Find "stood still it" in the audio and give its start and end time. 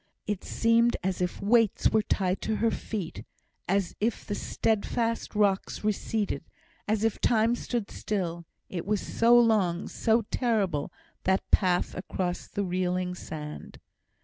7.55-8.87